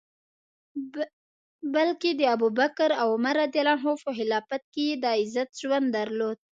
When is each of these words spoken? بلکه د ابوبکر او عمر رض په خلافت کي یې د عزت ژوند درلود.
بلکه 1.75 2.09
د 2.19 2.21
ابوبکر 2.35 2.89
او 3.01 3.07
عمر 3.15 3.35
رض 3.39 3.81
په 4.05 4.11
خلافت 4.17 4.61
کي 4.73 4.83
یې 4.89 4.95
د 5.03 5.05
عزت 5.19 5.49
ژوند 5.61 5.87
درلود. 5.97 6.37